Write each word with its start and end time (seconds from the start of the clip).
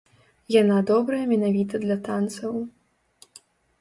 Яна 0.61 0.77
добрая 0.91 1.21
менавіта 1.33 1.73
для 1.85 1.97
танцаў. 2.11 2.53